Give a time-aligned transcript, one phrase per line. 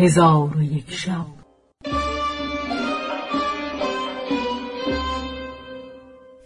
[0.00, 1.26] هزار و یک شب.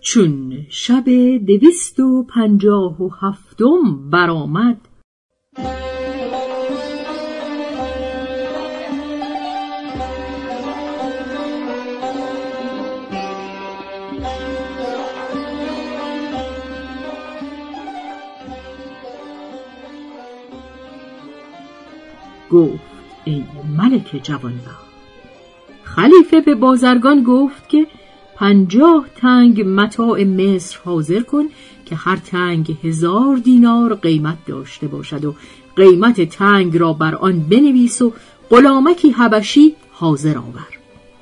[0.00, 1.04] چون شب
[1.46, 4.80] دویست و پنجاه و هفتم برآمد.
[24.12, 24.90] ملک جوانبخت.
[25.84, 27.86] خلیفه به بازرگان گفت که
[28.36, 31.44] پنجاه تنگ متاع مصر حاضر کن
[31.86, 35.34] که هر تنگ هزار دینار قیمت داشته باشد و
[35.76, 38.12] قیمت تنگ را بر آن بنویس و
[38.50, 40.79] غلامکی حبشی حاضر آور.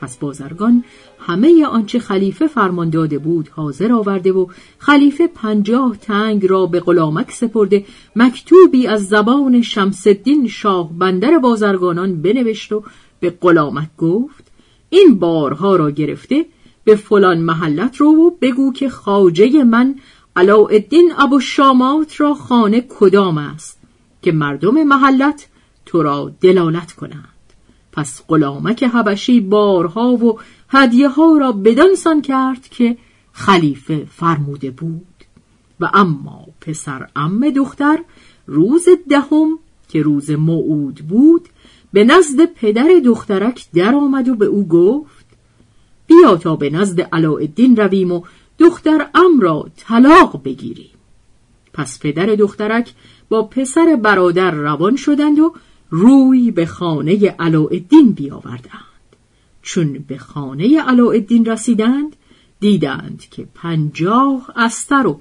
[0.00, 0.84] پس بازرگان
[1.18, 4.46] همه آنچه خلیفه فرمان داده بود حاضر آورده و
[4.78, 7.84] خلیفه پنجاه تنگ را به غلامک سپرده
[8.16, 12.82] مکتوبی از زبان شمسدین شاه بندر بازرگانان بنوشت و
[13.20, 14.44] به غلامک گفت
[14.90, 16.46] این بارها را گرفته
[16.84, 19.94] به فلان محلت رو و بگو که خاجه من
[20.36, 23.80] علاءالدین ابو شامات را خانه کدام است
[24.22, 25.48] که مردم محلت
[25.86, 27.29] تو را دلالت کنند.
[27.92, 30.38] پس غلامک حبشی بارها و
[30.68, 32.96] هدیه ها را بدانسان کرد که
[33.32, 35.06] خلیفه فرموده بود.
[35.80, 37.98] و اما پسر ام دختر
[38.46, 41.48] روز دهم که روز موعود بود
[41.92, 45.26] به نزد پدر دخترک درآمد و به او گفت
[46.06, 48.22] بیا تا به نزد علاءالدین رویم و
[48.58, 50.90] دختر ام را طلاق بگیریم.
[51.72, 52.92] پس پدر دخترک
[53.28, 55.54] با پسر برادر روان شدند و
[55.90, 58.80] روی به خانه علاءالدین بیاوردند.
[59.62, 62.16] چون به خانه علاءالدین رسیدند
[62.60, 65.20] دیدند که پنجاه استر و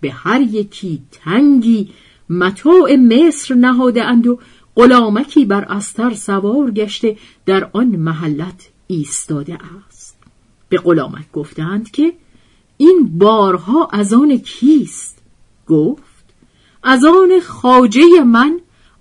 [0.00, 1.90] به هر یکی تنگی
[2.30, 4.38] متاع مصر نهاده اند و
[4.76, 9.58] غلامکی بر استر سوار گشته در آن محلت ایستاده
[9.88, 10.16] است.
[10.68, 12.12] به غلامک گفتند که
[12.76, 15.18] این بارها از آن کیست؟
[15.66, 16.24] گفت
[16.82, 18.60] از آن خاجه من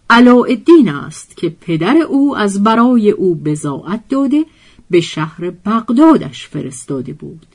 [0.10, 4.46] علاءالدین است که پدر او از برای او بزاعت داده
[4.90, 7.46] به شهر بغدادش فرستاده بود.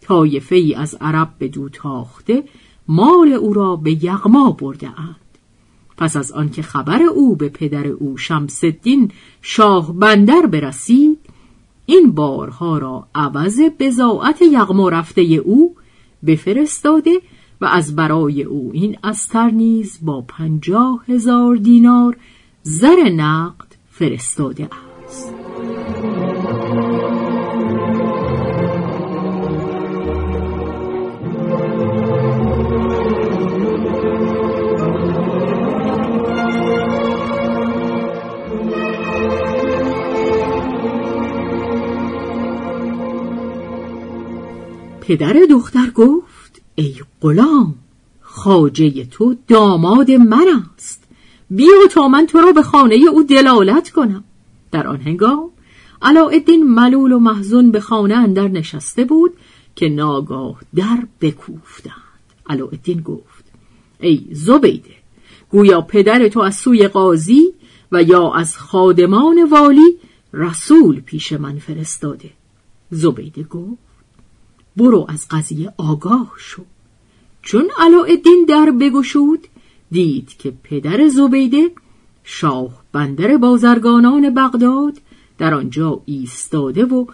[0.00, 2.44] طایفه ای از عرب به دو تاخته
[2.88, 5.16] مال او را به یغما برده اند.
[5.96, 9.10] پس از آنکه خبر او به پدر او شمسدین
[9.42, 11.18] شاه بندر برسید
[11.86, 15.74] این بارها را عوض بزاعت یغما رفته او
[16.26, 17.20] بفرستاده
[17.62, 22.16] و از برای او این استر نیز با پنجاه هزار دینار
[22.62, 24.68] زر نقد فرستاده
[25.08, 25.34] است.
[45.00, 47.74] پدر دختر گفت ای غلام
[48.20, 51.04] خاجه تو داماد من است.
[51.50, 54.24] بیا تا من تو را به خانه او دلالت کنم.
[54.70, 55.50] در آن هنگام
[56.02, 59.32] علاءالدین ملول و محزون به خانه اندر نشسته بود
[59.76, 61.92] که ناگاه در بکوفتند.
[62.46, 63.44] علاءالدین گفت
[64.00, 64.94] ای زبیده
[65.50, 67.52] گویا پدر تو از سوی قاضی
[67.92, 69.98] و یا از خادمان والی
[70.32, 72.30] رسول پیش من فرستاده.
[72.90, 73.78] زبیده گفت
[74.76, 76.62] برو از قضیه آگاه شو.
[77.42, 79.46] چون علاءالدین در بگشود
[79.90, 81.70] دید که پدر زبیده
[82.24, 84.98] شاه بندر بازرگانان بغداد
[85.38, 87.06] در آنجا ایستاده و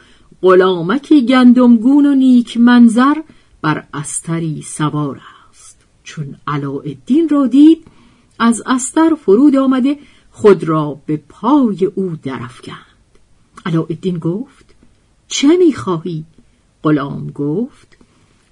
[0.43, 3.15] غلامکی گندمگون و نیک منظر
[3.63, 5.79] بر استری سوار است.
[6.05, 7.85] چون علاءالدین را دید
[8.39, 9.99] از استر فرود آمده
[10.31, 12.79] خود را به پای او درفکند
[13.67, 14.75] علاءالدین گفت
[15.29, 16.25] چه می‌خواهی؟
[16.83, 17.97] غلام گفت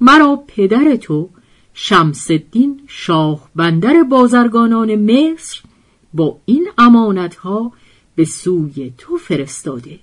[0.01, 1.29] مرا پدر تو
[1.79, 5.61] شمسدین شاه بندر بازرگانان مصر
[6.15, 6.69] با این
[7.39, 7.73] ها
[8.15, 9.99] به سوی تو فرستاده.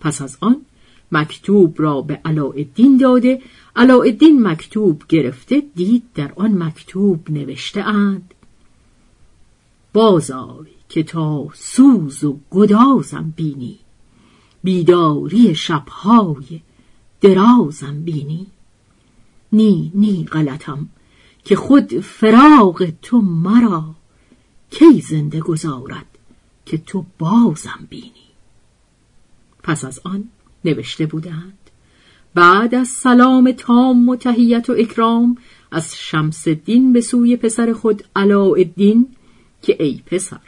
[0.00, 0.56] پس از آن
[1.12, 3.42] مکتوب را به علاءالدین داده.
[3.76, 8.34] علاءالدین مکتوب گرفته دید در آن مکتوب نوشته اند
[9.92, 13.78] بازای که تا سوز و گدازم بینی
[14.62, 16.60] بیداری شبهای
[17.20, 18.46] درازم بینی.
[19.52, 20.88] نی نی غلطم.
[21.44, 23.84] که خود فراغ تو مرا
[24.70, 26.06] کی زنده گذارد
[26.66, 28.28] که تو بازم بینی.
[29.62, 30.24] پس از آن
[30.64, 31.58] نوشته بودند.
[32.34, 35.36] بعد از سلام تام و تهیت و اکرام
[35.70, 39.06] از شمس الدین به سوی پسر خود علاءالدین
[39.62, 40.40] که ای پسر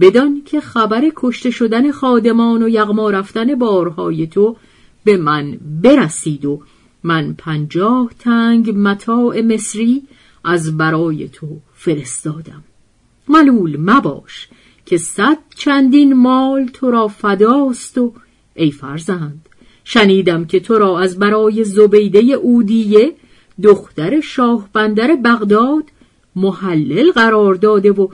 [0.00, 4.56] بدان که خبر کشته شدن خادمان و یغما رفتن بارهای تو
[5.04, 6.62] به من برسید و
[7.02, 10.02] من پنجاه تنگ متاع مصری
[10.44, 12.64] از برای تو فرستادم
[13.28, 14.48] ملول مباش
[14.86, 18.12] که صد چندین مال تو را فداست و
[18.54, 19.48] ای فرزند
[19.84, 23.12] شنیدم که تو را از برای زبیده اودیه
[23.62, 25.84] دختر شاه بندر بغداد
[26.36, 28.08] محلل قرار داده و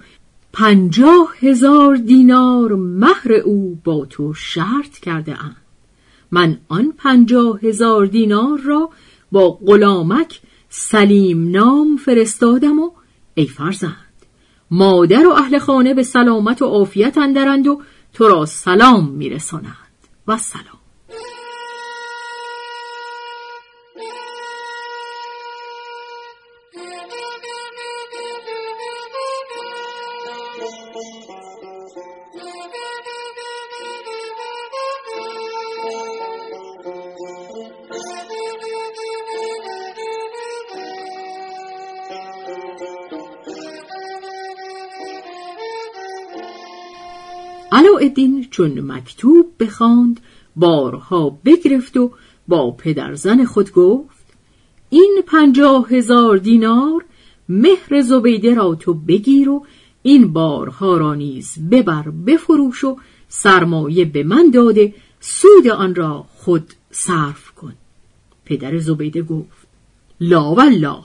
[0.53, 5.57] پنجاه هزار دینار مهر او با تو شرط کرده اند.
[6.31, 8.91] من آن پنجاه هزار دینار را
[9.33, 12.91] با غلامک سلیم نام فرستادم و
[13.35, 13.93] ای فرزند
[14.71, 17.83] مادر و اهل خانه به سلامت و عافیت اندرند و
[18.13, 19.77] تو را سلام میرسانند.
[20.29, 20.79] و سلام.
[47.97, 50.21] علاءالدین چون مکتوب بخواند
[50.57, 52.11] بارها بگرفت و
[52.49, 54.27] با پدرزن خود گفت
[54.91, 57.05] این پنجاه هزار دینار
[57.49, 59.67] مهر زبیده را تو بگیر و
[60.03, 62.97] این بارها را نیز ببر بفروش و
[63.29, 67.75] سرمایه به من داده سود آن را خود صرف کن.
[68.45, 69.67] پدر زبیده گفت
[70.21, 71.03] لا والله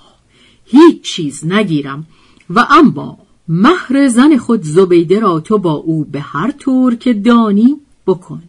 [0.66, 2.08] هیچ چیز نگیرم
[2.50, 3.18] و اما
[3.48, 7.76] مهر زن خود زبیده را تو با او به هر طور که دانی
[8.08, 8.44] بکن.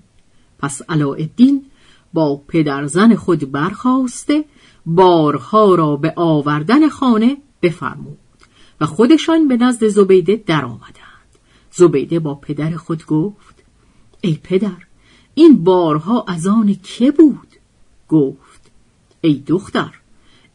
[0.59, 1.65] پس علاءالدین
[2.13, 4.45] با پدر زن خود برخواسته
[4.87, 8.19] بارها را به آوردن خانه بفرمود
[8.81, 11.13] و خودشان به نزد زبیده درآمدند.
[11.73, 13.55] زبیده با پدر خود گفت
[14.21, 14.87] ای پدر
[15.35, 17.49] این بارها از آن که بود؟
[18.09, 18.71] گفت
[19.21, 19.95] ای دختر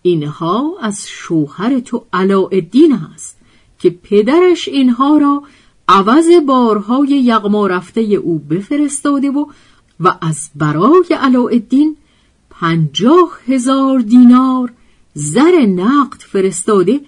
[0.01, 3.36] اینها از شوهر تو علاءالدین است.
[3.79, 5.43] که پدرش اینها را
[5.87, 9.45] عوض بارهای یغما رفته او بفرستاده و
[9.99, 11.97] و از برای علاءالدین
[12.49, 14.73] پنجاه هزار دینار
[15.13, 17.01] زر نقد فرستاده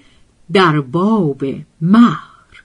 [0.54, 1.44] در باب
[1.81, 2.63] مهر.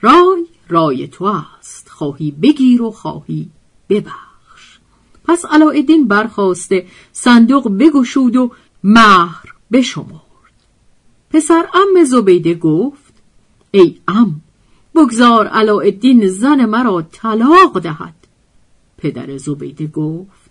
[0.00, 1.88] رای رای تو است.
[1.88, 3.50] خواهی بگیر و خواهی
[3.88, 4.78] ببخش.
[5.24, 8.52] پس علاءالدین برخواسته صندوق بگشود و
[8.84, 10.25] مهر بشمرد
[11.30, 13.14] پسر ام زبیده گفت
[13.70, 14.40] ای ام
[14.94, 18.14] بگذار علاءالدین زن مرا طلاق دهد.
[18.98, 20.50] پدر زبیده گفت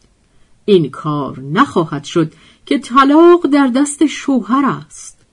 [0.65, 2.33] این کار نخواهد شد
[2.65, 5.25] که طلاق در دست شوهر است.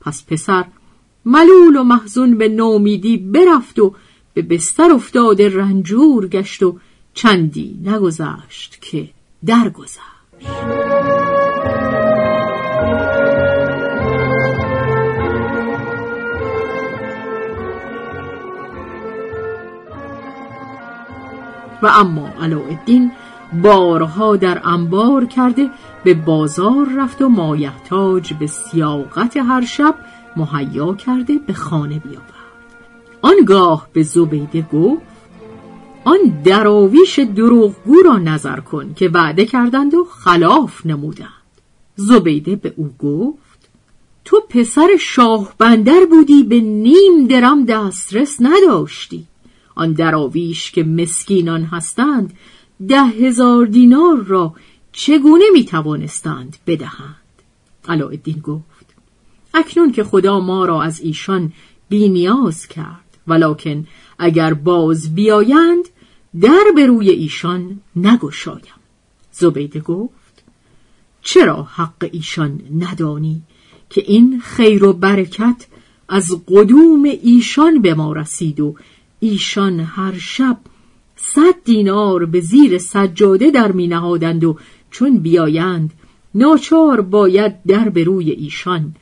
[0.00, 0.64] پس پسر
[1.24, 3.94] ملول و محزون به نومیدی برفت و
[4.34, 6.78] به بستر افتاده رنجور گشت و
[7.14, 9.08] چندی نگذشت که
[9.46, 10.87] درگذشت.
[21.82, 23.12] و اما علاءالدین
[23.62, 25.70] بارها در انبار کرده
[26.04, 29.94] به بازار رفت و مایحتاج به سیاقت هر شب
[30.36, 32.28] مهیا کرده به خانه بیاورد.
[33.22, 35.02] آنگاه به زبیده گفت
[36.04, 41.28] آن دراویش دروغگو را نظر کن که وعده کردند و خلاف نمودند.
[41.96, 43.68] زبیده به او گفت
[44.24, 49.26] تو پسر شاه بندر بودی به نیم درم دسترس نداشتی.
[49.78, 52.32] آن دراویش که مسکینان هستند
[52.88, 54.54] ده هزار دینار را
[54.92, 57.16] چگونه می توانستند بدهند؟
[57.88, 58.94] علاءالدین گفت
[59.54, 61.52] اکنون که خدا ما را از ایشان
[61.88, 63.86] بینیاز کرد ولکن
[64.18, 65.84] اگر باز بیایند
[66.40, 68.78] در به روی ایشان نگشایم.
[69.32, 70.44] زبیده گفت
[71.22, 73.42] چرا حق ایشان ندانی
[73.90, 75.66] که این خیر و برکت
[76.08, 78.74] از قدوم ایشان به ما رسید و
[79.20, 80.58] ایشان هر شب
[81.16, 84.58] صد دینار به زیر سجاده در می نهادند و
[84.90, 85.92] چون بیایند
[86.34, 88.94] ناچار باید در به روی ایشان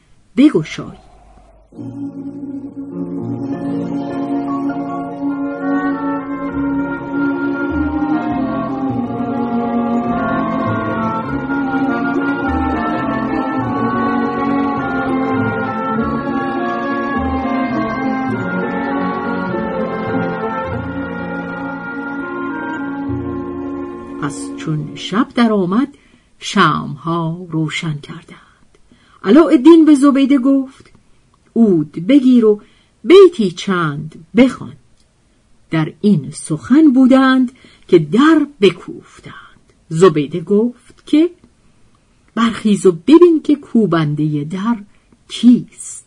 [24.27, 25.89] بگشایی چون شب در آمد
[26.39, 28.79] شمها روشن کردند.
[29.25, 30.91] علاءالدین به زبیده گفت
[31.53, 32.61] اود بگیر و
[33.05, 34.77] بیتی چند بخوان.
[35.71, 37.53] در این سخن بودند
[37.89, 39.35] که در بکوفتند.
[39.89, 41.31] زبیده گفت که
[42.35, 44.77] برخیز و ببین که کوبنده در
[45.29, 46.07] کیست.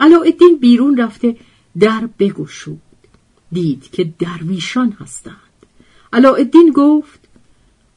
[0.00, 1.36] علاءالدین بیرون رفته
[1.78, 2.80] در بگشود.
[3.52, 5.36] دید که درویشان هستند.
[6.12, 7.25] علاءالدین گفت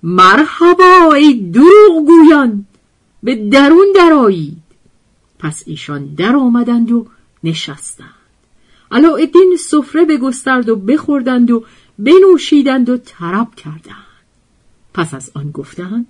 [0.03, 2.65] مرحبا ای دروغ گویان.
[3.23, 4.63] به درون درایید
[5.39, 7.05] پس ایشان در آمدند و
[7.43, 8.09] نشستند.
[8.91, 11.63] علاءالدین سفره بگسترد و بخوردند و
[11.99, 14.05] بنوشیدند و طرب کردند.
[14.93, 16.07] پس از آن گفتند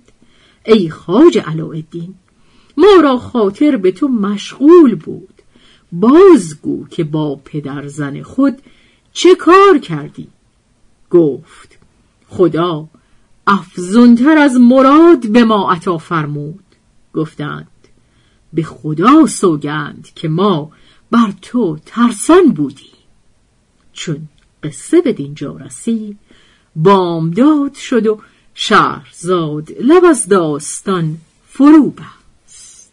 [0.66, 2.14] ای خاج علاءالدین
[2.76, 5.34] ما را خاطر به تو مشغول بود.
[5.92, 8.62] بازگو که با پدر زن خود
[9.12, 10.28] چه کار کردی؟
[11.10, 11.78] گفت
[12.28, 12.88] خدا
[13.50, 16.64] افزونتر از مراد به ما عطا فرمود.
[17.14, 17.68] گفتند
[18.52, 20.70] به خدا سوگند که ما
[21.10, 22.90] بر تو ترسان بودی
[23.92, 24.28] چون
[24.62, 26.18] قصه به دینجا رسید
[26.76, 28.20] بامداد شد و
[28.54, 31.16] شهرزاد لب از داستان
[31.48, 32.92] فرو بست.